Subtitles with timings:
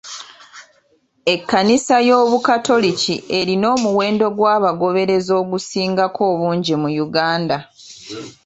[1.33, 7.57] Ekkanisa y'obukatoliki erina omuwendo gw'abagoberezi ogusingako obungi mu Uganda.